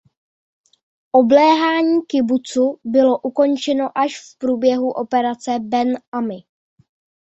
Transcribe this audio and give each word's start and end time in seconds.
Obléhání 1.11 2.01
kibucu 2.05 2.79
bylo 2.83 3.19
ukončeno 3.19 3.89
až 3.97 4.19
v 4.19 4.37
průběhu 4.37 4.91
Operace 4.91 5.59
Ben 5.59 5.97
Ami. 6.11 6.37